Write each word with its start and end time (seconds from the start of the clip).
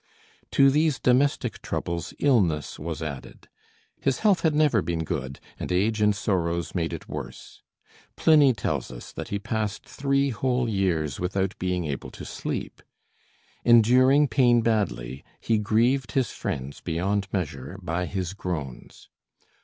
To 0.49 0.71
these 0.71 0.97
domestic 0.97 1.61
troubles 1.61 2.11
illness 2.17 2.79
was 2.79 3.03
added. 3.03 3.47
His 3.99 4.21
health 4.21 4.41
had 4.41 4.55
never 4.55 4.81
been 4.81 5.03
good, 5.03 5.39
and 5.59 5.71
age 5.71 6.01
and 6.01 6.15
sorrows 6.15 6.73
made 6.73 6.91
it 6.91 7.07
worse. 7.07 7.61
Pliny 8.15 8.51
tells 8.53 8.89
us 8.89 9.11
that 9.11 9.27
he 9.27 9.37
passed 9.37 9.83
three 9.85 10.31
whole 10.31 10.67
years 10.67 11.19
without 11.19 11.55
being 11.59 11.85
able 11.85 12.09
to 12.09 12.25
sleep. 12.25 12.81
Enduring 13.63 14.27
pain 14.27 14.63
badly, 14.63 15.23
he 15.39 15.59
grieved 15.59 16.13
his 16.13 16.31
friends 16.31 16.81
beyond 16.81 17.27
measure 17.31 17.77
by 17.79 18.07
his 18.07 18.33
groans. 18.33 19.07